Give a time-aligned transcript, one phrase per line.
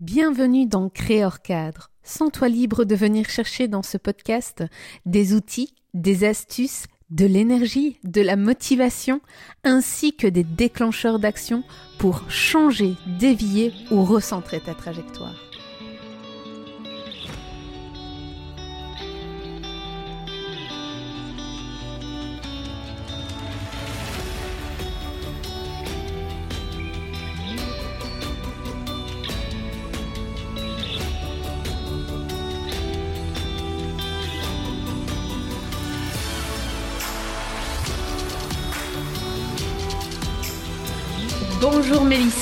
[0.00, 1.90] Bienvenue dans Créor Cadre.
[2.02, 4.62] Sens-toi libre de venir chercher dans ce podcast
[5.06, 9.22] des outils, des astuces, de l'énergie, de la motivation,
[9.64, 11.64] ainsi que des déclencheurs d'action
[11.96, 15.45] pour changer, dévier ou recentrer ta trajectoire.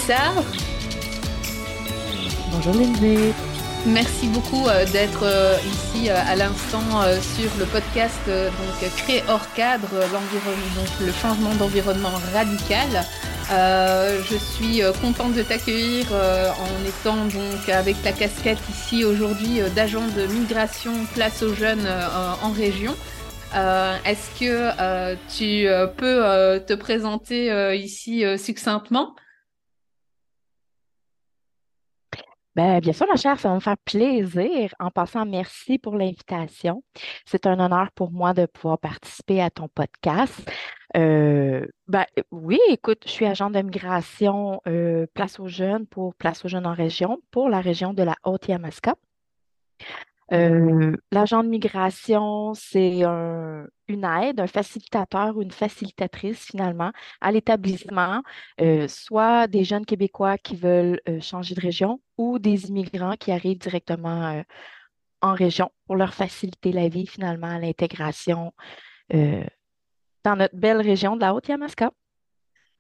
[0.07, 0.35] Bonjour Mélissa.
[2.51, 3.33] Bonjour Lindsay.
[3.87, 9.53] Merci beaucoup euh, d'être euh, ici euh, à l'instant sur le podcast donc Créer hors
[9.55, 13.05] cadre l'environnement le changement d'environnement radical.
[13.51, 20.27] je suis contente de t'accueillir en étant donc avec ta casquette ici aujourd'hui d'agent de
[20.27, 21.89] migration place aux jeunes
[22.43, 22.95] en région.
[23.55, 29.15] Euh, est-ce que euh, tu euh, peux te présenter ici succinctement?
[32.57, 34.75] Ben, bien sûr, ma chère, ça va me faire plaisir.
[34.79, 36.85] En passant, merci pour l'invitation.
[37.27, 40.49] C'est un honneur pour moi de pouvoir participer à ton podcast.
[40.95, 44.61] ben, oui, écoute, je suis agent de migration
[45.15, 48.95] Place aux jeunes pour Place aux jeunes en région pour la région de la Haute-Yamaska.
[50.33, 58.23] Euh, l'agent de migration, c'est une aide, un facilitateur ou une facilitatrice finalement à l'établissement,
[58.61, 63.33] euh, soit des jeunes Québécois qui veulent euh, changer de région ou des immigrants qui
[63.33, 64.43] arrivent directement
[65.21, 68.53] en région pour leur faciliter la vie finalement à l'intégration
[69.11, 71.91] dans notre belle région de la Haute-Yamaska.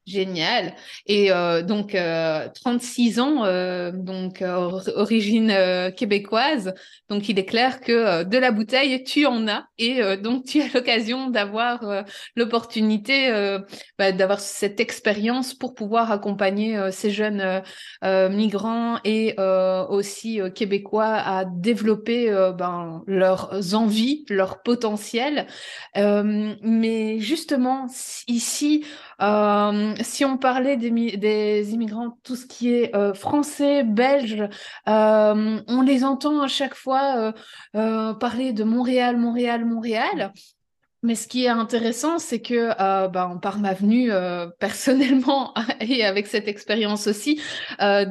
[0.06, 0.74] Génial.
[1.06, 6.74] Et euh, donc, euh, 36 ans, euh, donc origine euh, québécoise.
[7.08, 9.66] Donc, il est clair que euh, de la bouteille, tu en as.
[9.78, 12.04] Et donc, tu as l'occasion d'avoir
[12.36, 13.30] l'opportunité
[13.98, 17.62] bah, d'avoir cette expérience pour pouvoir accompagner ces jeunes
[18.02, 19.34] migrants et
[19.88, 25.46] aussi québécois à développer ben, leurs envies, leur potentiel.
[25.96, 27.86] mais justement,
[28.28, 28.84] ici,
[29.20, 34.42] euh, si on parlait des, des, immigrants, tout ce qui est euh, français, belge,
[34.88, 37.32] euh, on les entend à chaque fois
[37.72, 40.32] parler de Montréal, Montréal, Montréal.
[41.04, 46.02] Mais ce qui est intéressant, c'est que euh, ben, par ma venue euh, personnellement et
[46.02, 47.42] avec cette expérience aussi,
[47.82, 48.06] euh,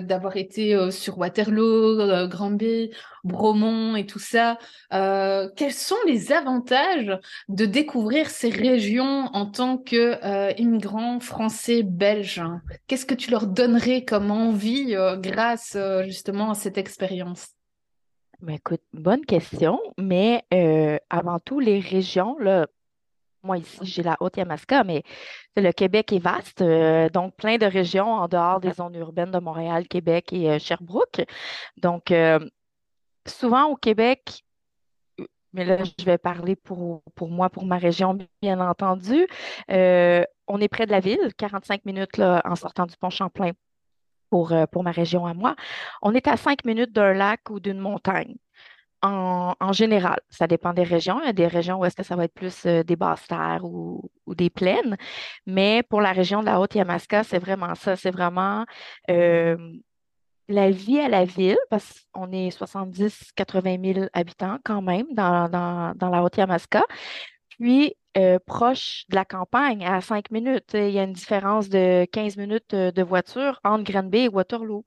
[0.00, 2.92] d'avoir été euh, sur Waterloo, euh, Granby,
[3.24, 4.56] Bromont et tout ça,
[4.90, 7.18] quels sont les avantages
[7.48, 12.40] de découvrir ces régions en tant que immigrant français belge
[12.86, 17.57] Qu'est-ce que tu leur donnerais comme envie grâce justement à cette expérience?
[18.42, 22.68] Ben, écoute, bonne question, mais euh, avant tout, les régions, là,
[23.42, 25.02] moi ici, j'ai la Haute-Yamaska, mais
[25.56, 29.38] le Québec est vaste, euh, donc plein de régions en dehors des zones urbaines de
[29.40, 31.22] Montréal, Québec et euh, Sherbrooke.
[31.78, 32.12] Donc,
[33.26, 34.44] souvent au Québec,
[35.52, 39.26] mais là, je vais parler pour, pour moi, pour ma région, bien entendu,
[39.68, 43.52] on est près de la ville, 45 minutes en sortant du pont Champlain
[44.30, 45.56] pour, euh, pour ma région à moi,
[46.02, 48.36] on est à cinq minutes d'un lac ou d'une montagne.
[49.00, 51.20] En, général, ça dépend des régions.
[51.22, 53.28] Il y a des régions où est-ce que ça va être plus euh, des basses
[53.28, 54.96] terres ou, des plaines.
[55.46, 57.94] Mais pour la région de la Haute-Yamaska, c'est vraiment ça.
[57.96, 58.64] C'est vraiment
[59.10, 59.56] euh,
[60.48, 65.94] la vie à la ville, parce qu'on est 70-80 000 habitants quand même dans, dans,
[65.94, 66.84] dans la Haute-Yamaska.
[67.50, 70.74] Puis, euh, proche de la campagne, à 5 minutes.
[70.74, 74.84] Il y a une différence de 15 minutes euh, de voiture entre Granby et Waterloo.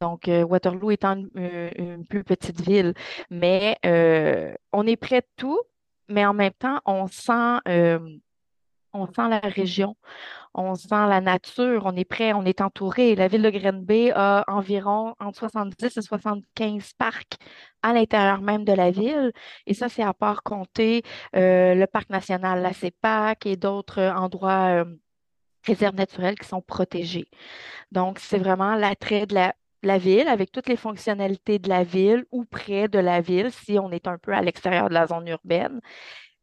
[0.00, 2.94] Donc, euh, Waterloo étant une, plus petite ville.
[3.30, 3.78] Mais
[4.72, 5.60] on est près de tout,
[6.08, 7.60] mais en même temps, on sent,
[8.92, 9.96] on sent la région,
[10.56, 13.14] on sent la nature, on est prêt, on est entouré.
[13.14, 17.34] La ville de Granby a environ entre 70 et 75 parcs
[17.82, 19.32] à l'intérieur même de la ville.
[19.66, 21.02] Et ça, c'est à part compter
[21.36, 24.84] euh, le parc national, la CEPAC et d'autres endroits, euh,
[25.64, 27.28] réserves naturelles qui sont protégés.
[27.92, 29.34] Donc, c'est vraiment l'attrait de
[29.82, 33.78] la ville avec toutes les fonctionnalités de la ville ou près de la ville si
[33.78, 35.80] on est un peu à l'extérieur de la zone urbaine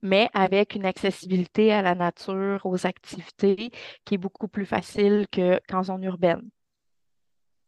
[0.03, 3.71] mais avec une accessibilité à la nature, aux activités
[4.05, 5.27] qui est beaucoup plus facile
[5.69, 6.49] qu'en zone urbaine.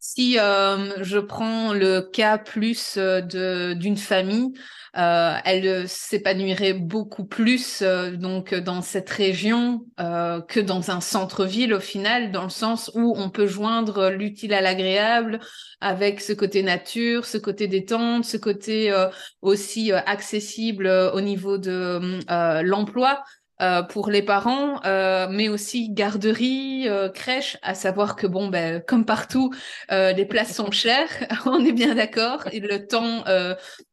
[0.08, 4.54] Si euh, je prends le cas plus euh, d'une famille,
[4.96, 7.82] euh, elle s'épanouirait beaucoup plus
[8.14, 13.30] donc dans cette région que dans un centre-ville au final, dans le sens où on
[13.30, 15.40] peut joindre l'utile à l'agréable
[15.82, 18.94] avec ce côté nature, ce côté détente, ce côté
[19.42, 22.22] aussi accessible au niveau de
[22.64, 23.22] l'emploi.
[23.62, 28.82] Euh, pour les parents, euh, mais aussi garderie, euh, crèche, à savoir que bon, ben,
[28.86, 29.54] comme partout,
[29.90, 31.10] les places sont chères,
[31.46, 33.24] on est bien d'accord, et le temps,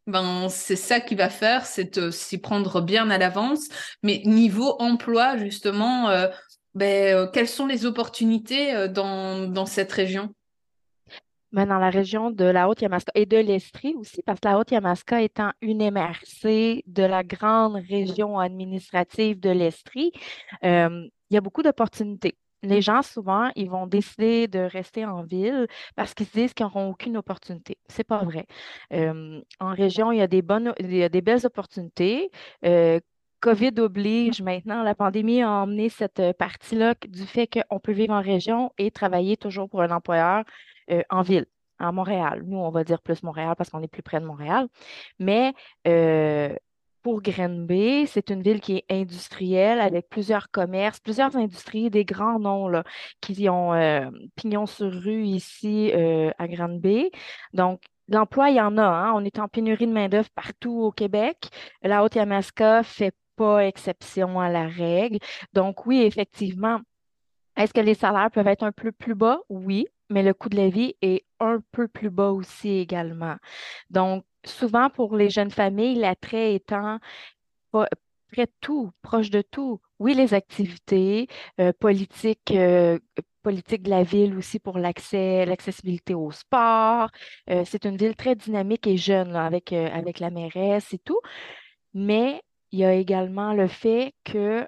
[0.06, 3.68] ben, c'est ça qui va faire, c'est s'y prendre bien à l'avance.
[4.02, 6.10] Mais niveau emploi, justement,
[6.74, 10.34] ben, quelles sont les opportunités dans, dans cette région?
[11.52, 15.22] Mais dans la région de la Haute-Yamaska et de l'Estrie aussi, parce que la Haute-Yamaska
[15.22, 20.12] étant une MRC de la grande région administrative de l'Estrie,
[20.64, 22.36] euh, il y a beaucoup d'opportunités.
[22.62, 25.66] Les gens, souvent, ils vont décider de rester en ville
[25.96, 27.76] parce qu'ils se disent qu'ils n'auront aucune opportunité.
[27.88, 28.46] C'est pas vrai.
[28.92, 32.30] Euh, en région, il y a des bonnes, il y a des belles opportunités.
[32.64, 33.00] Euh,
[33.40, 38.22] COVID oblige maintenant, la pandémie a emmené cette partie-là du fait qu'on peut vivre en
[38.22, 40.44] région et travailler toujours pour un employeur
[40.90, 41.46] euh, en ville,
[41.78, 42.42] à Montréal.
[42.46, 44.68] Nous, on va dire plus Montréal parce qu'on est plus près de Montréal.
[45.18, 45.54] Mais
[45.86, 46.54] euh,
[47.02, 52.38] pour Grenby, c'est une ville qui est industrielle avec plusieurs commerces, plusieurs industries, des grands
[52.38, 52.84] noms là,
[53.20, 57.10] qui ont euh, pignon sur rue ici à Granby.
[57.52, 58.84] Donc, l'emploi, il y en a.
[58.84, 59.12] Hein.
[59.14, 61.48] On est en pénurie de main-d'œuvre partout au Québec.
[61.82, 65.18] La Haute-Yamaska fait pas exception à la règle.
[65.52, 66.80] Donc, oui, effectivement,
[67.56, 69.40] est-ce que les salaires peuvent être un peu plus bas?
[69.48, 73.36] Oui, mais le coût de la vie est un peu plus bas aussi également.
[73.90, 76.98] Donc, souvent pour les jeunes familles, l'attrait étant
[78.32, 79.80] près de tout, proche de tout.
[79.98, 81.28] Oui, les activités
[81.60, 82.98] euh, politiques, euh,
[83.42, 87.10] politiques de la ville aussi pour l'accès, l'accessibilité au sport.
[87.50, 91.20] Euh, c'est une ville très dynamique et jeune avec, avec la mairesse et tout.
[91.94, 92.42] Mais
[92.72, 94.66] il y a également le fait que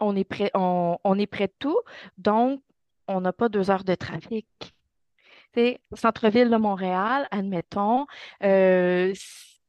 [0.00, 1.78] on est près, on, est près de tout.
[2.18, 2.60] Donc,
[3.08, 4.46] on n'a pas deux heures de trafic.
[5.94, 8.06] Centre-ville de Montréal, admettons,
[8.42, 9.14] euh,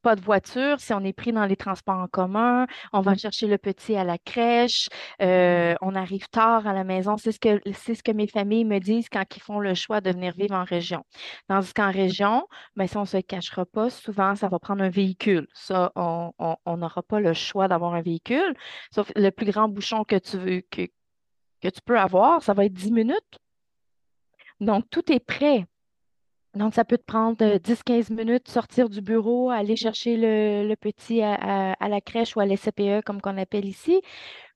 [0.02, 3.48] pas de voiture, si on est pris dans les transports en commun, on va chercher
[3.48, 4.88] le petit à la crèche,
[5.20, 7.16] euh, on arrive tard à la maison.
[7.16, 10.00] C'est ce que c'est ce que mes familles me disent quand ils font le choix
[10.00, 11.04] de venir vivre en région.
[11.48, 12.46] Tandis qu'en région,
[12.76, 15.48] ben, si on ne se cachera pas, souvent, ça va prendre un véhicule.
[15.54, 18.54] Ça, on n'aura pas le choix d'avoir un véhicule.
[18.94, 20.82] Sauf le plus grand bouchon que tu veux, que,
[21.60, 23.38] que tu peux avoir, ça va être 10 minutes.
[24.60, 25.66] Donc, tout est prêt.
[26.54, 31.20] Donc, ça peut te prendre 10-15 euh, minutes, sortir du bureau, aller chercher le, petit
[31.22, 34.00] à, la crèche ou à l'SCPE, comme qu'on appelle ici.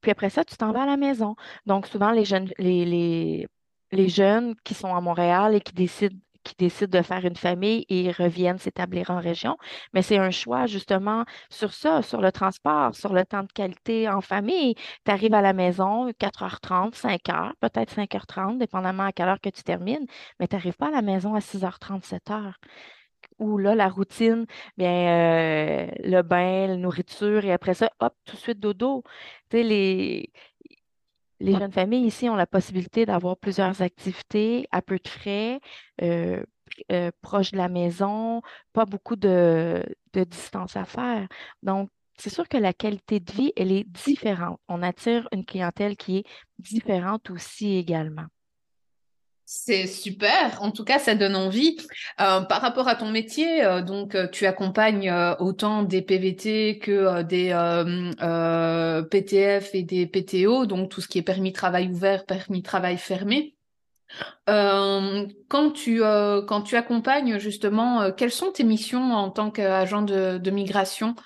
[0.00, 1.37] Puis après ça, tu t'en vas à la maison.
[1.67, 3.47] Donc, souvent, les jeunes, les,
[3.93, 7.84] les jeunes qui sont à Montréal et qui décident qui décident de faire une famille
[7.88, 9.56] et reviennent s'établir en région.
[9.92, 14.08] Mais c'est un choix justement sur ça, sur le transport, sur le temps de qualité
[14.08, 14.75] en famille.
[15.04, 19.62] Tu arrives à la maison 4h30, 5h, peut-être 5h30, dépendamment à quelle heure que tu
[19.62, 20.06] termines,
[20.38, 22.54] mais tu n'arrives pas à la maison à 6h30, 7h
[23.38, 24.46] où là, la routine,
[24.76, 29.02] bien, euh, le bain, la nourriture, et après ça, hop, tout de suite dodo.
[29.50, 30.32] Tu sais, les,
[31.40, 35.60] les jeunes familles ici ont la possibilité d'avoir plusieurs activités à peu de frais,
[36.02, 36.44] euh,
[36.92, 38.42] euh, proches de la maison,
[38.72, 39.84] pas beaucoup de
[40.14, 41.28] distance à faire.
[41.62, 44.60] Donc, c'est sûr que la qualité de vie, elle est différente.
[44.69, 46.25] On attire une clientèle qui est
[46.58, 48.26] différente aussi également.
[49.52, 50.62] C'est super.
[50.62, 51.76] En tout cas, ça donne envie.
[52.20, 57.23] Euh, par rapport à ton métier, euh, donc euh, tu accompagnes autant des PVT que
[57.23, 57.50] des
[59.11, 63.57] PTF et des PTO, donc tout ce qui est permis travail ouvert, permis travail fermé.
[64.47, 71.16] quand tu quand tu accompagnes justement, quelles sont tes missions en tant qu'agent de migration?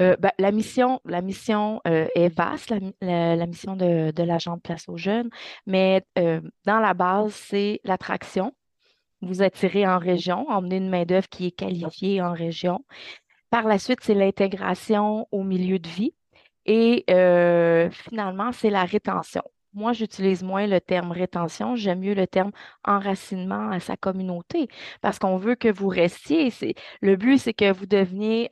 [0.00, 4.88] Euh, ben, la mission, la mission euh, est vaste, la, mission de, l'agent de place
[4.88, 5.30] aux jeunes,
[5.66, 8.52] mais euh, dans la base, c'est l'attraction.
[9.22, 12.84] Vous attirez en région, emmener une main-d'œuvre qui est qualifiée en région.
[13.50, 16.14] Par la suite, c'est l'intégration au milieu de vie.
[16.66, 17.04] Et
[17.90, 19.42] finalement, c'est la rétention.
[19.74, 22.52] Moi, j'utilise moins le terme rétention, j'aime mieux le terme
[22.84, 24.68] enracinement à sa communauté
[25.00, 26.52] parce qu'on veut que vous restiez.
[27.00, 28.48] Le but, c'est que vous deveniez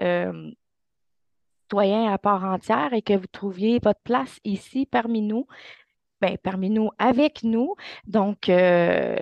[1.81, 5.47] à part entière et que vous trouviez votre place ici parmi nous,
[6.21, 7.75] bien, parmi nous, avec nous.
[8.07, 9.17] Donc, euh,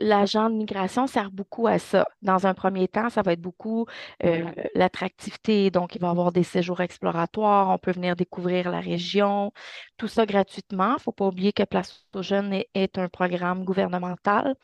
[0.00, 2.08] L'agent de migration sert beaucoup à ça.
[2.22, 3.86] Dans un premier temps, ça va être beaucoup
[4.24, 5.70] euh, l'attractivité.
[5.70, 9.52] Donc, il va y avoir des séjours exploratoires, on peut venir découvrir la région,
[9.98, 10.90] tout ça gratuitement.
[10.90, 14.56] Il ne faut pas oublier que Place aux jeunes est, est un programme gouvernemental.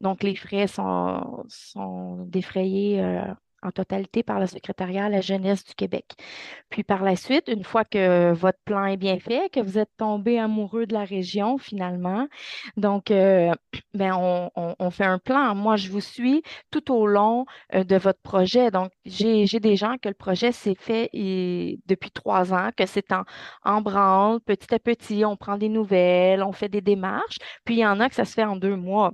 [0.00, 3.24] Donc, les frais sont, sont défrayés euh,
[3.66, 6.04] en totalité par le secrétariat à la jeunesse du Québec.
[6.70, 9.90] Puis par la suite, une fois que votre plan est bien fait, que vous êtes
[9.96, 12.28] tombé amoureux de la région finalement,
[12.76, 13.52] donc euh,
[13.94, 15.54] ben on, fait un plan.
[15.54, 17.44] Moi, je vous suis tout au long
[17.74, 18.70] euh, de votre projet.
[18.70, 21.10] Donc, j'ai, des gens que le projet s'est fait
[21.86, 23.24] depuis trois ans, que c'est en,
[23.64, 27.80] en branle, petit à petit, on prend des nouvelles, on fait des démarches, puis il
[27.80, 29.12] y en a que ça se fait en deux mois.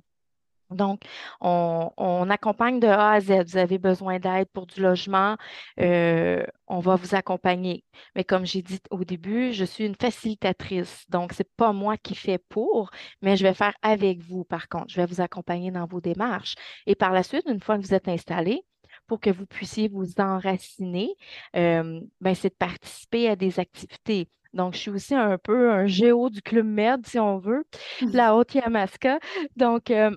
[0.74, 1.02] Donc,
[1.40, 3.44] on, on accompagne de A à Z.
[3.46, 5.36] Vous avez besoin d'aide pour du logement,
[5.80, 7.84] euh, on va vous accompagner.
[8.14, 11.04] Mais comme j'ai dit au début, je suis une facilitatrice.
[11.08, 12.90] Donc, c'est pas moi qui fais pour,
[13.22, 14.88] mais je vais faire avec vous, par contre.
[14.88, 16.54] Je vais vous accompagner dans vos démarches.
[16.86, 18.64] Et par la suite, une fois que vous êtes installé,
[19.06, 21.14] pour que vous puissiez vous enraciner,
[21.56, 24.28] euh, ben, c'est de participer à des activités.
[24.54, 27.64] Donc, je suis aussi un peu un géo du Club Med, si on veut,
[28.12, 29.18] la Haute-Yamaska.
[29.56, 30.10] Donc, euh,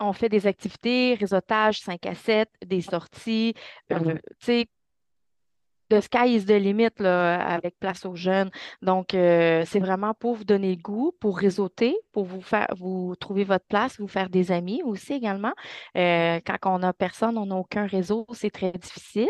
[0.00, 3.54] on fait des activités, réseautage 5 à 7, des sorties,
[3.92, 4.68] euh, tu sais,
[5.90, 8.50] the sky is the limit là, avec Place aux jeunes.
[8.80, 13.14] Donc, euh, c'est vraiment pour vous donner le goût, pour réseauter, pour vous faire, vous
[13.16, 15.52] trouver votre place, vous faire des amis aussi également.
[15.96, 19.28] Euh, quand on n'a personne, on n'a aucun réseau, c'est très difficile.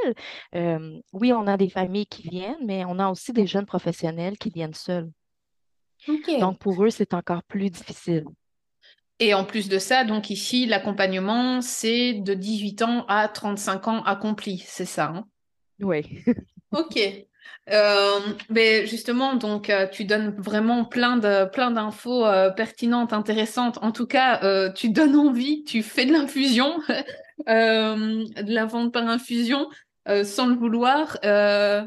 [0.55, 4.37] Euh, oui, on a des familles qui viennent, mais on a aussi des jeunes professionnels
[4.39, 5.11] qui viennent seuls.
[6.41, 8.25] Donc, pour eux, c'est encore plus difficile.
[9.21, 14.03] Et en plus de ça, donc ici, l'accompagnement, c'est de 18 ans à 35 ans
[14.03, 15.27] accomplis, c'est ça, hein?
[15.81, 16.25] Oui.
[16.73, 16.99] Ok.
[17.71, 23.79] Euh, mais justement, donc euh, tu donnes vraiment plein de plein d'infos euh, pertinentes, intéressantes.
[23.83, 26.79] En tout cas, euh, tu donnes envie, tu fais de l'infusion,
[27.47, 29.69] de la vente par infusion,
[30.09, 31.19] euh, sans le vouloir.
[31.25, 31.83] Euh,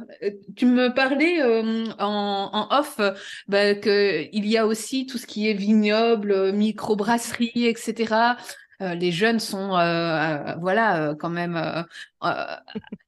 [0.55, 2.99] tu me parlais euh, en, en off
[3.47, 8.35] bah, que il y a aussi tout ce qui est vignoble, microbrasserie, etc.
[8.81, 11.85] Euh, les jeunes sont, euh, euh, voilà, quand même.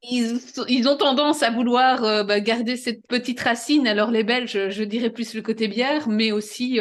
[0.04, 3.88] ils, ils ont tendance à vouloir bah, garder cette petite racine.
[3.88, 6.80] Alors les Belges, je dirais plus le côté bière, mais aussi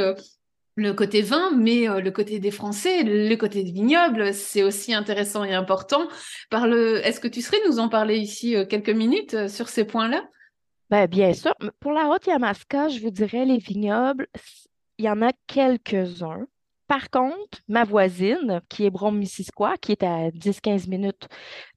[0.76, 4.92] le côté vin, mais euh, le côté des Français, le côté des vignobles, c'est aussi
[4.92, 6.08] intéressant et important.
[6.50, 10.24] Est-ce que tu serais nous en parler ici euh, quelques minutes euh, sur ces points-là?
[10.90, 11.54] Ben, bien sûr.
[11.80, 14.26] Pour la Haute-Yamaska, je vous dirais les vignobles,
[14.98, 16.46] il y en a quelques-uns.
[16.86, 21.28] Par contre, ma voisine, qui est Brome-Missisquoi, qui est à 10-15 minutes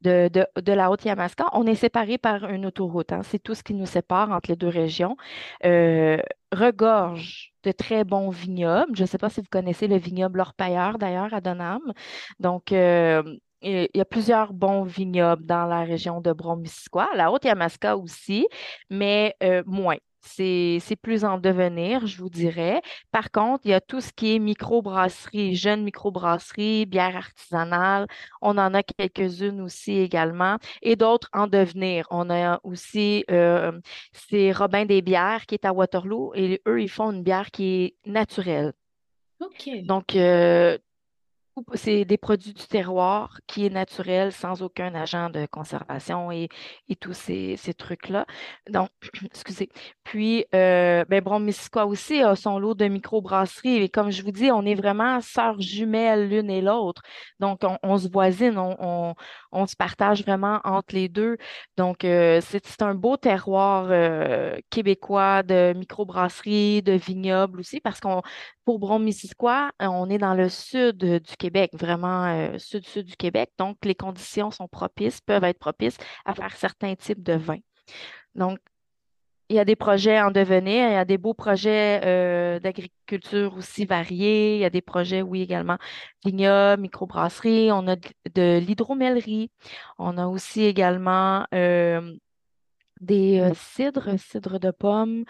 [0.01, 0.29] de,
[0.71, 3.11] la Haute-Yamaska, on est séparés par une autoroute.
[3.13, 3.21] hein.
[3.23, 5.15] C'est tout ce qui nous sépare entre les deux régions.
[5.65, 6.17] Euh,
[6.51, 8.95] regorge de très bons vignobles.
[8.95, 11.81] Je ne sais pas si vous connaissez le vignoble L'Orpailleur, d'ailleurs, à Donham.
[12.39, 13.23] Donc, euh,
[13.61, 18.47] il y a plusieurs bons vignobles dans la région de Brome-Missisquoi, la Haute-Yamaska aussi,
[18.89, 19.97] mais euh, moins.
[20.27, 22.81] C'est, plus en devenir, je vous dirais.
[23.11, 28.07] Par contre, il y a tout ce qui est microbrasserie, jeunes microbrasseries, bière artisanale.
[28.41, 32.05] On en a quelques-unes aussi également et d'autres en devenir.
[32.11, 33.71] On a aussi, euh,
[34.13, 37.95] c'est Robin des Bières qui est à Waterloo et eux, ils font une bière qui
[38.05, 38.73] est naturelle.
[39.39, 39.69] Ok.
[39.83, 40.77] Donc, euh,
[41.73, 46.49] c'est des produits du terroir qui est naturel, sans aucun agent de conservation et,
[46.89, 48.25] et tous ces, trucs-là.
[48.69, 48.89] Donc,
[49.25, 49.69] excusez.
[50.03, 51.21] Puis, euh, ben,
[51.85, 53.83] aussi a son lot de microbrasseries.
[53.83, 57.01] Et comme je vous dis, on est vraiment sœurs jumelles l'une et l'autre.
[57.39, 59.15] Donc, on, se voisine, on,
[59.51, 61.37] on, se partage vraiment entre les deux.
[61.77, 68.21] Donc, euh, c'est un beau terroir euh, québécois de microbrasserie, de vignobles aussi, parce qu'on
[68.67, 73.51] pour Brome-Missisquoi, euh, on est dans le sud du Québec, vraiment euh, sud-sud du Québec.
[73.57, 77.59] Donc, les conditions sont propices, peuvent être propices à faire certains types de vins.
[78.35, 78.59] Donc,
[79.49, 83.55] il y a des projets en devenir, il y a des beaux projets euh, d'agriculture
[83.55, 85.77] aussi variés, il y a des projets, oui, également
[86.25, 89.49] vignobles, microbrasserie, on a de, de l'hydromellerie,
[89.99, 92.13] on a aussi également euh,
[92.99, 95.23] des cidres, cidres de pommes,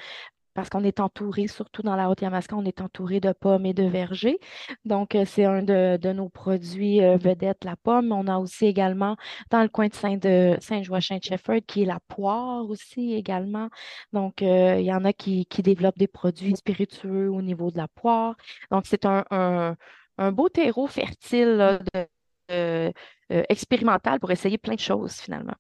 [0.58, 3.84] parce qu'on est entouré, surtout dans la Haute-Yamaska, on est entouré de pommes et de
[3.84, 4.40] vergers.
[4.86, 8.12] Donc, euh, c'est un de, de nos produits euh, vedettes, la pomme.
[8.12, 9.18] On a aussi également
[9.52, 13.70] dans le coin de Saint de Saint-Joachim-de-Shepherd, qui est la poire aussi également.
[14.14, 17.78] Donc, euh, il y en a qui, qui développent des produits spiritueux au niveau de
[17.78, 18.36] la poire.
[18.72, 19.76] Donc, c'est un, un,
[20.18, 22.08] un beau terreau fertile là, de,
[22.52, 22.92] euh,
[23.32, 25.54] euh, expérimental pour essayer plein de choses finalement.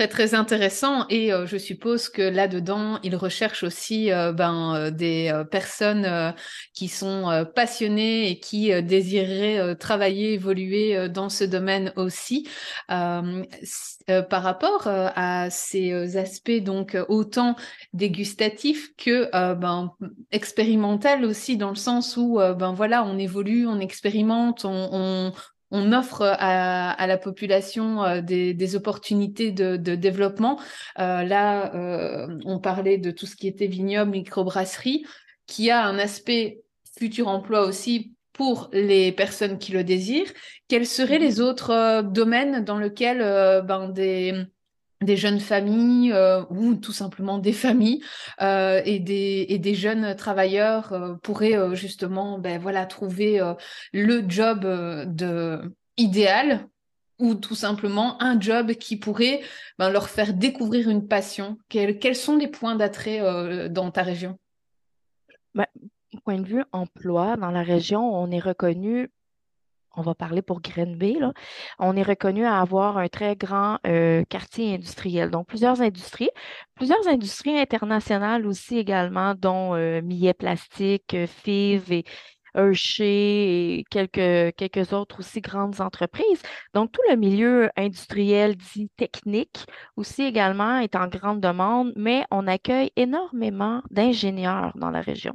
[0.00, 1.06] Très, très intéressant.
[1.10, 6.34] Et euh, je suppose que là-dedans, ils recherchent aussi euh, ben, euh, des personnes
[6.72, 12.48] qui sont passionnées et qui désireraient travailler, évoluer dans ce domaine aussi.
[12.88, 17.54] par rapport à ces aspects, donc autant
[17.92, 19.92] dégustatifs que ben,
[20.32, 25.32] expérimental aussi, dans le sens où ben, voilà, on évolue, on expérimente, on, on
[25.70, 30.58] on offre à, la population euh, des, opportunités de, développement.
[30.98, 35.04] Euh, là, euh, on parlait de tout ce qui était vignoble, microbrasserie,
[35.46, 36.62] qui a un aspect
[36.98, 40.32] futur emploi aussi pour les personnes qui le désirent.
[40.68, 41.44] Quels seraient les mhm.
[41.44, 43.20] autres domaines dans lesquels
[43.64, 44.44] ben, des
[45.00, 48.02] des jeunes familles euh, ou tout simplement des familles
[48.42, 53.40] euh, et, des, et des jeunes travailleurs euh, pourraient justement ben, voilà, trouver
[53.92, 56.66] le job de, idéal
[57.18, 59.40] ou tout simplement un job qui pourrait
[59.78, 61.58] ben, leur faire découvrir une passion.
[61.68, 64.38] Quels, quels sont les points d'attrait dans ta région?
[65.54, 65.66] Ben,
[66.24, 69.10] Point de vue emploi, dans la région, on est reconnu
[69.96, 71.32] on va parler pour Grenby, là,
[71.78, 75.30] on est reconnu à avoir un très grand euh, quartier industriel.
[75.30, 76.30] Donc, plusieurs industries,
[76.74, 82.04] plusieurs industries internationales aussi également, dont euh, Millet Plastique, euh, FIV et
[82.54, 86.42] Hershey et quelques, quelques autres aussi grandes entreprises.
[86.74, 89.66] Donc, tout le milieu industriel dit technique
[89.96, 95.34] aussi également est en grande demande, mais on accueille énormément d'ingénieurs dans la région.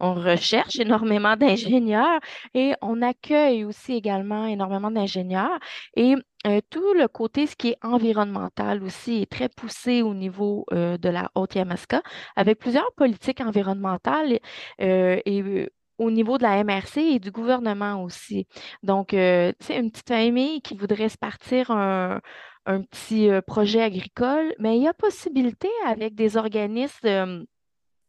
[0.00, 2.20] On recherche énormément d'ingénieurs
[2.54, 5.58] et on accueille aussi également énormément d'ingénieurs.
[5.96, 6.14] Et
[6.46, 10.96] euh, tout le côté, ce qui est environnemental aussi, est très poussé au niveau euh,
[10.96, 12.02] de la Haute-Yamaska,
[12.36, 14.38] avec plusieurs politiques environnementales
[14.80, 15.68] euh, et
[15.98, 18.46] au niveau de la MRC et du gouvernement aussi.
[18.82, 22.20] Donc, c'est une petite famille qui voudrait se partir un,
[22.66, 27.46] un petit projet agricole, mais il y a possibilité avec des organismes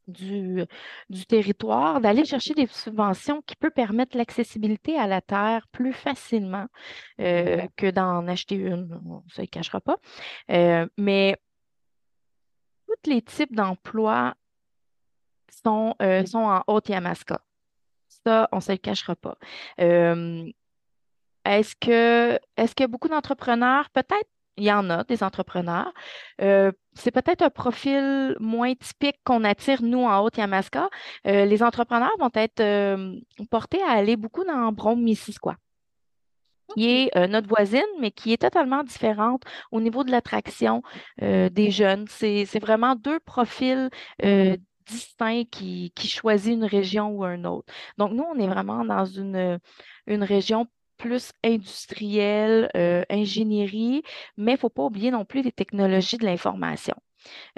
[0.10, 0.66] du,
[1.10, 6.68] du territoire, d'aller chercher des subventions qui peuvent permettre l'accessibilité à la terre plus facilement
[7.22, 9.00] euh, que d'en acheter une.
[9.06, 9.98] On ne cachera pas.
[10.52, 11.38] Euh, mais
[12.88, 14.36] tous les types d'emplois
[15.64, 17.42] sont, euh, sont en Haute-Yamaska.
[18.26, 19.38] Ça, on ne se le cachera pas.
[19.78, 25.92] est-ce que, est-ce beaucoup d'entrepreneurs, peut-être il y en a des entrepreneurs.
[26.42, 30.90] Euh, c'est peut-être un profil moins typique qu'on attire, nous, en Haute-Yamaska.
[31.28, 33.16] Euh, les entrepreneurs vont être euh,
[33.50, 35.56] portés à aller beaucoup dans Brome-Missisquoi
[36.76, 40.84] qui est notre voisine, mais qui est totalement différente au niveau de l'attraction
[41.20, 42.06] des jeunes.
[42.08, 43.90] C'est vraiment deux profils
[44.90, 47.72] distincts qui, qui choisissent une région ou un autre.
[47.98, 49.60] Donc, nous, on est vraiment dans une,
[50.08, 54.04] une région plus industriel, euh, ingénierie,
[54.38, 56.96] mais il ne faut pas oublier non plus les technologies de l'information.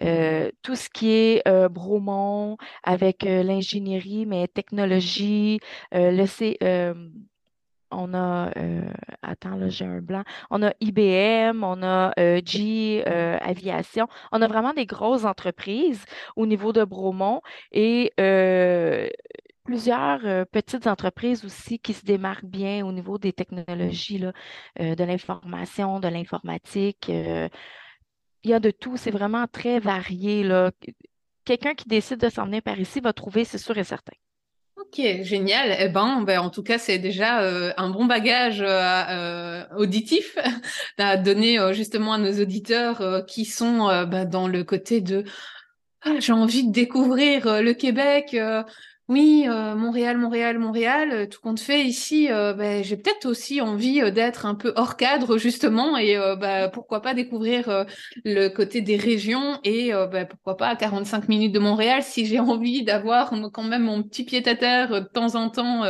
[0.02, 5.60] Euh, tout ce qui est euh, Bromont avec l'ingénierie, mais technologie,
[5.92, 6.58] le C,
[7.92, 8.52] on a,
[9.22, 12.14] attends, là, j'ai un blanc, on a IBM, on a
[12.46, 18.12] G Aviation, on a vraiment des grosses entreprises au niveau de Bromont et
[19.64, 24.24] plusieurs euh, petites entreprises aussi qui se démarquent bien au niveau des technologies,
[24.80, 27.10] euh, de l'information, de l'informatique.
[27.10, 27.48] Euh,
[28.44, 30.48] il y a de tout, c'est vraiment très varié.
[31.46, 34.14] Quelqu'un qui décide de s'en venir par ici va trouver, c'est sûr et certain.
[34.82, 35.78] Ok, génial.
[35.80, 37.40] Eh ben, ben en tout cas, c'est déjà
[37.78, 38.62] un bon bagage
[39.78, 40.38] auditif
[40.98, 45.24] à donner justement à nos auditeurs qui sont ben, dans le côté de
[46.04, 48.36] ah, j'ai envie de découvrir le Québec
[49.12, 53.60] oui, euh, Montréal, Montréal, Montréal, euh, tout compte fait ici, euh, ben, j'ai peut-être aussi
[53.60, 57.86] envie d'être un peu hors cadre justement et bah, pourquoi pas découvrir
[58.24, 62.40] le côté des régions et bah, pourquoi pas à 45 minutes de Montréal si j'ai
[62.40, 65.84] envie d'avoir quand même mon petit pied à terre de temps en temps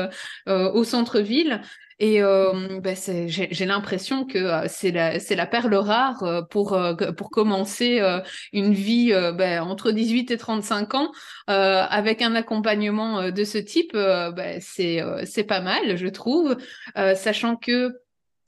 [0.48, 1.62] au centre-ville.
[2.04, 6.76] Et euh, ben j'ai l'impression que euh, c'est la, la perle rare euh, pour,
[7.16, 8.02] pour commencer
[8.54, 11.12] une vie ben, entre 18 et 35 ans
[11.46, 13.94] avec un accompagnement de ce type.
[13.94, 16.58] Ben, c'est pas mal, je trouve,
[16.96, 18.00] sachant que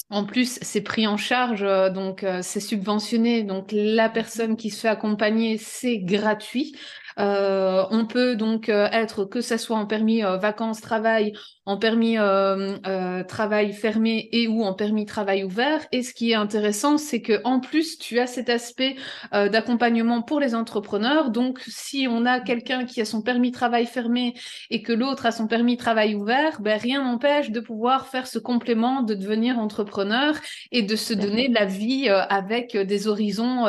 [0.09, 3.43] en plus, c'est pris en charge, donc c'est subventionné.
[3.43, 6.75] Donc la personne qui se fait accompagner, c'est gratuit.
[7.17, 11.34] On peut donc être, que ce soit en permis vacances, travail,
[11.65, 15.86] en permis euh, euh, travail fermé et ou en permis travail ouvert.
[15.93, 18.95] Et ce qui est intéressant, c'est que en plus, tu as cet aspect
[19.34, 21.32] euh, d'accompagnement pour les entrepreneurs.
[21.32, 24.34] Donc, si on a quelqu'un qui a son permis travail fermé
[24.69, 28.39] et que l'autre a son permis travail ouvert, ben, rien n'empêche de pouvoir faire ce
[28.39, 30.36] complément, de devenir entrepreneur
[30.71, 33.65] et de se donner la vie avec des horizons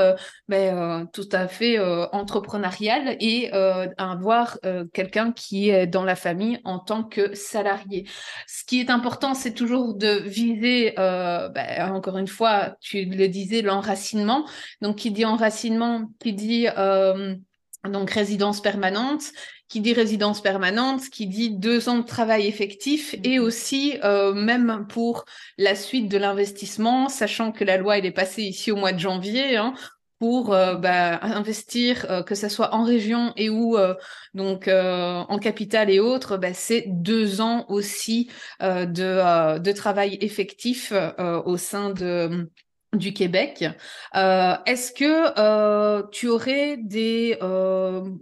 [0.49, 1.79] ben, tout à fait
[2.13, 3.34] entrepreneurial et
[3.99, 4.59] avoir
[4.93, 8.07] quelqu'un qui est dans la famille en tant que salarié.
[8.47, 13.29] Ce qui est important, c'est toujours de viser, euh, ben, encore une fois, tu le
[13.29, 14.47] disais, l'enracinement.
[14.81, 17.35] Donc, qui dit enracinement, qui dit euh,
[17.85, 19.23] donc résidence permanente,
[19.69, 23.45] qui dit résidence permanente, qui dit deux ans de travail effectif et mhm.
[23.45, 25.25] aussi euh, même pour
[25.59, 28.99] la suite de l'investissement, sachant que la loi elle est passée ici au mois de
[28.99, 29.75] janvier, hein,
[30.25, 33.93] pour euh, bah, investir, euh, que ce soit en région et ou euh,
[34.33, 40.95] donc en capital et autres, bah, c'est deux ans aussi de, de travail effectif
[41.45, 42.51] au sein de
[42.95, 43.65] du Québec.
[44.15, 47.39] Est-ce que tu aurais des,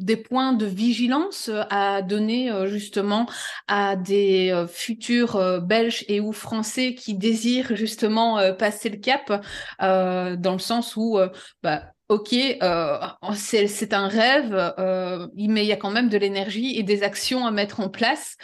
[0.00, 3.26] des points de vigilance à donner justement
[3.68, 9.44] à des futurs Belges et ou Français qui désirent justement passer le cap
[9.78, 11.18] dans le sens où
[11.62, 12.98] bah, ok, euh,
[13.34, 17.46] c'est un rêve, euh, mais il y a quand même de l'énergie et des actions
[17.46, 18.36] à mettre en place.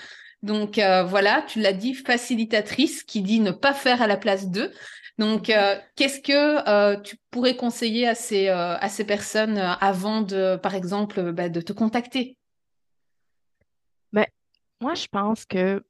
[0.43, 4.49] Donc euh, voilà, tu l'as dit, facilitatrice qui dit ne pas faire à la place
[4.49, 4.73] d'eux.
[5.19, 5.53] Donc,
[5.97, 11.49] qu'est-ce que tu pourrais conseiller à ces, à ces personnes avant de, par exemple, bah,
[11.49, 12.37] de te contacter?
[14.13, 14.27] Ben,
[14.81, 15.83] Moi, je pense que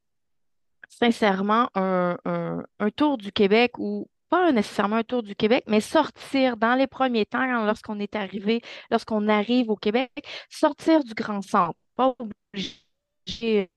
[0.88, 6.56] sincèrement, un, un tour du Québec où pas nécessairement un tour du Québec, mais sortir
[6.56, 8.60] dans les premiers temps, lorsqu'on est arrivé,
[8.90, 10.10] lorsqu'on arrive au Québec,
[10.50, 11.78] sortir du grand centre.
[11.96, 13.70] Pas obligé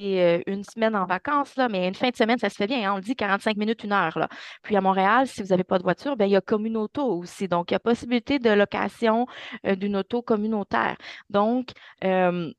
[0.00, 2.88] euh, une semaine en vacances, là, mais une fin de semaine, ça se fait bien.
[2.90, 2.94] Hein.
[2.94, 4.18] on le dit 45 minutes, une heure.
[4.18, 4.28] Là.
[4.62, 7.46] Puis à Montréal, si vous n'avez pas de voiture, ben, il y a Communauto aussi.
[7.48, 9.26] Donc, il y a possibilité de location
[9.66, 10.96] euh, d'une auto communautaire.
[11.30, 11.70] Donc,
[12.04, 12.52] euh,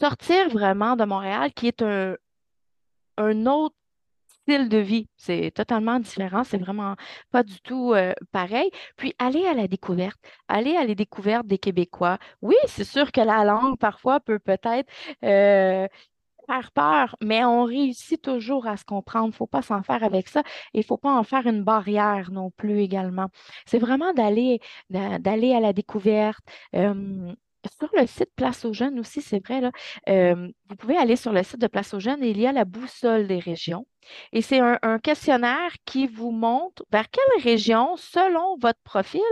[0.00, 2.16] sortir vraiment de Montréal, qui est un,
[3.16, 3.76] un autre
[4.42, 5.08] style de vie.
[5.16, 6.44] C'est totalement différent.
[6.44, 6.96] C'est vraiment
[7.30, 8.70] pas du tout euh, pareil.
[8.96, 12.18] Puis aller à la découverte, aller à la découverte des Québécois.
[12.42, 14.88] Oui, c'est sûr que la langue parfois peut peut-être
[15.24, 15.86] euh,
[16.46, 19.26] faire peur, mais on réussit toujours à se comprendre.
[19.26, 20.42] Il ne faut pas s'en faire avec ça.
[20.74, 23.28] Il ne faut pas en faire une barrière non plus également.
[23.66, 26.44] C'est vraiment d'aller d'aller à la découverte.
[26.74, 27.32] Euh,
[27.78, 29.70] sur le site Place aux Jeunes aussi, c'est vrai, là,
[30.68, 32.64] vous pouvez aller sur le site de Place aux Jeunes et il y a la
[32.64, 33.86] boussole des régions.
[34.32, 39.22] Et c'est un, questionnaire qui vous montre vers quelle région, selon votre profil,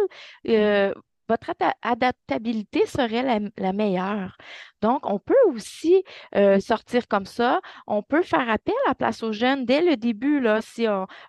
[1.30, 4.36] votre adaptabilité serait la, meilleure.
[4.82, 6.02] Donc, on peut aussi
[6.34, 7.60] euh, sortir comme ça.
[7.86, 10.86] On peut faire appel à Place aux jeunes dès le début, là, si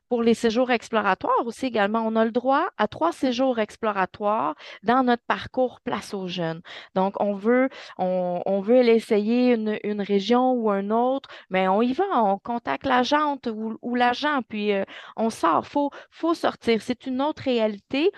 [0.10, 2.02] pour les séjours exploratoires aussi également.
[2.06, 6.62] On a le droit à trois séjours exploratoires dans notre parcours Place aux jeunes.
[6.96, 12.06] Donc, on veut, on, veut l'essayer une, région ou une autre, mais on y va,
[12.24, 14.84] on contacte l'agente ou, l'agent, puis euh,
[15.16, 15.64] on sort.
[15.64, 16.82] Il faut, faut sortir.
[16.82, 18.12] C'est une autre réalité.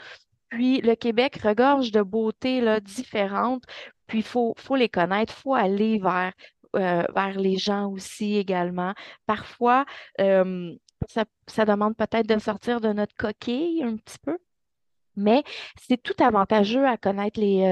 [0.54, 3.64] Puis le Québec regorge de beautés différentes.
[4.06, 6.32] Puis il faut, les connaître, il faut aller vers,
[6.76, 8.94] euh, vers les gens aussi également.
[9.26, 9.84] Parfois,
[10.22, 10.72] euh,
[11.08, 14.38] ça, demande peut-être de sortir de notre coquille un petit peu.
[15.16, 15.44] Mais
[15.82, 17.64] c'est tout avantageux à connaître les,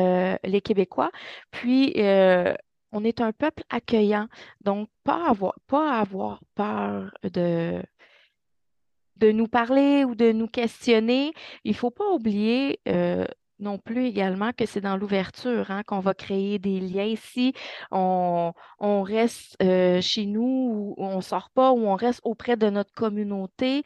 [0.44, 1.12] euh, Québécois.
[1.52, 1.94] Puis,
[2.94, 4.28] on est un peuple accueillant.
[4.62, 7.84] Donc, pas avoir peur de,
[9.22, 13.26] de nous parler ou de nous questionner, il ne faut pas oublier euh,
[13.62, 17.06] non plus également que c'est dans l'ouverture hein, qu'on va créer des liens.
[17.06, 17.54] ici.
[17.92, 18.54] on,
[19.04, 22.94] reste euh, chez nous, ou on ne sort pas, ou on reste auprès de notre
[22.94, 23.84] communauté,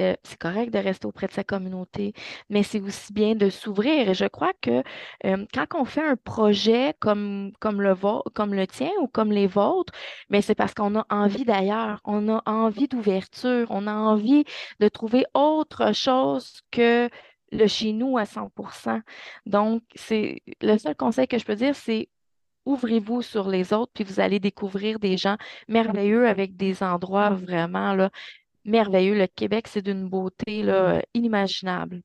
[0.00, 2.12] euh, c'est correct de rester auprès de sa communauté,
[2.50, 4.08] mais c'est aussi bien de s'ouvrir.
[4.10, 4.82] Et je crois que
[5.26, 7.94] euh, quand on fait un projet comme, comme, le,
[8.34, 9.92] comme le tien ou comme les vôtres,
[10.30, 14.44] mais c'est parce qu'on a envie d'ailleurs, on a envie d'ouverture, on a envie
[14.80, 17.08] de trouver autre chose que
[17.52, 19.00] le chez nous à 100%
[19.46, 22.08] Donc, c'est le seul conseil que je peux dire, c'est
[22.66, 25.36] ouvrez-vous sur les autres, puis vous allez découvrir des gens
[25.68, 28.08] merveilleux avec des endroits vraiment
[28.64, 29.14] merveilleux.
[29.14, 30.64] Le Québec, c'est d'une beauté
[31.14, 32.02] inimaginable.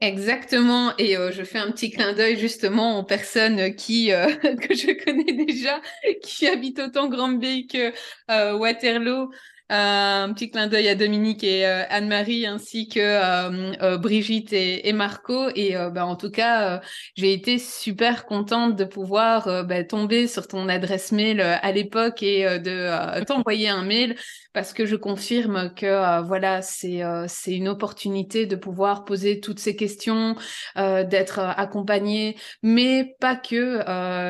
[0.00, 5.04] Exactement, et euh, je fais un petit clin d'œil justement aux personnes euh, que je
[5.04, 5.80] connais déjà,
[6.22, 7.92] qui habitent autant Granby que
[8.30, 9.30] euh, Waterloo,
[9.70, 15.48] un petit clin d'œil à Dominique et Anne-Marie ainsi que Brigitte et, Marco.
[15.54, 16.80] Et bah, en tout cas,
[17.16, 22.58] j'ai été super contente de pouvoir bah, tomber sur ton adresse mail à l'époque et
[22.58, 24.16] de t'envoyer un mail
[24.52, 29.76] parce que je confirme que voilà, c'est c'est une opportunité de pouvoir poser toutes ces
[29.76, 30.36] questions,
[30.76, 33.80] d'être accompagné, mais pas que.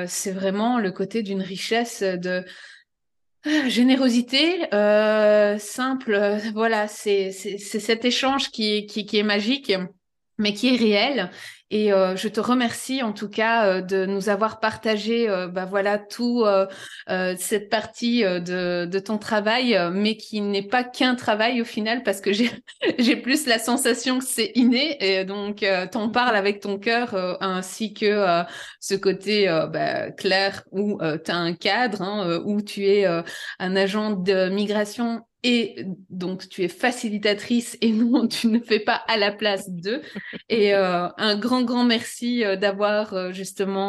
[0.07, 2.45] c'est vraiment le côté d'une richesse de
[3.69, 9.73] Générosité, euh, simple, euh, voilà, c'est cet échange qui, qui est magique,
[10.39, 11.31] mais qui est réel.
[11.71, 15.65] Et euh, je te remercie en tout cas euh, de nous avoir partagé, euh, bah
[15.65, 16.45] voilà, tout
[17.37, 22.21] cette partie de, de, ton travail, mais qui n'est pas qu'un travail au final, parce
[22.21, 22.51] que j'ai
[22.99, 27.93] j'ai plus la sensation que c'est inné, et donc t'en parles avec ton cœur, ainsi
[27.93, 28.45] que
[28.81, 34.13] ce côté bah, clair où tu as un cadre, hein, où tu es un agent
[34.13, 39.31] de migration et donc tu es facilitatrice et non, tu ne fais pas à la
[39.31, 40.01] place d'eux.
[40.49, 43.85] Et euh, un grand, grand merci euh, d'avoir euh, justement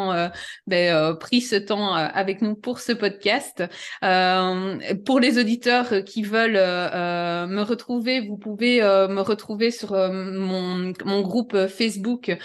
[0.66, 3.64] ben, pris ce temps avec nous pour ce podcast.
[4.02, 11.56] pour les auditeurs qui veulent me retrouver, vous pouvez me retrouver sur mon, mon groupe
[11.68, 12.36] Facebook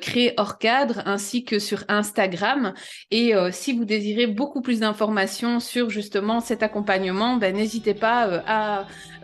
[0.00, 2.72] Créer hors cadre ainsi que sur Instagram.
[3.10, 8.53] Et si vous désirez beaucoup plus d'informations sur justement cet accompagnement, ben, n'hésitez pas à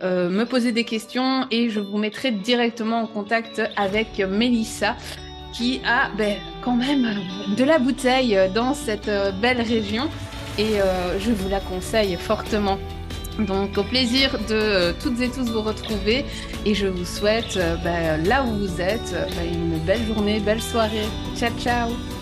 [0.03, 4.95] euh, me poser des questions et je vous mettrai directement en contact avec Mélissa
[5.53, 7.07] qui a ben, quand même
[7.55, 10.09] de la bouteille dans cette euh, belle région
[10.57, 12.79] et euh, je vous la conseille fortement.
[13.39, 16.25] Donc au plaisir de toutes et tous vous retrouver
[16.65, 21.07] et je vous souhaite ben, là où vous êtes ben, une belle journée, belle soirée.
[21.37, 22.20] Ciao ciao